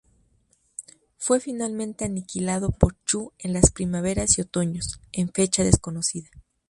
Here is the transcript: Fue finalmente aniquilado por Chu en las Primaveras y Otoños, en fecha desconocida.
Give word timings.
Fue 1.19 1.39
finalmente 1.39 2.05
aniquilado 2.05 2.71
por 2.71 2.95
Chu 3.05 3.33
en 3.37 3.53
las 3.53 3.69
Primaveras 3.69 4.35
y 4.39 4.41
Otoños, 4.41 4.99
en 5.11 5.29
fecha 5.31 5.63
desconocida. 5.63 6.31